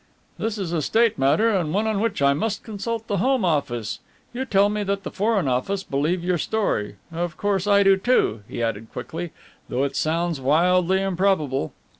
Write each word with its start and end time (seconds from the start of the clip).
"This 0.39 0.57
is 0.57 0.71
a 0.73 0.81
State 0.81 1.19
matter 1.19 1.51
and 1.51 1.71
one 1.75 1.85
on 1.85 1.99
which 1.99 2.23
I 2.23 2.33
must 2.33 2.63
consult 2.63 3.05
the 3.05 3.17
Home 3.17 3.45
Office. 3.45 3.99
You 4.33 4.45
tell 4.45 4.67
me 4.67 4.81
that 4.81 5.03
the 5.03 5.11
Foreign 5.11 5.47
Office 5.47 5.83
believe 5.83 6.23
your 6.23 6.39
story 6.39 6.95
of 7.11 7.37
course 7.37 7.67
I 7.67 7.83
do, 7.83 7.97
too," 7.97 8.41
he 8.47 8.63
added 8.63 8.87
quickly, 8.91 9.29
"though 9.69 9.83
it 9.83 9.95
sounds 9.95 10.41
wildly 10.41 11.03
improbable. 11.03 11.71